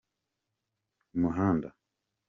umuhanda. 1.15 1.67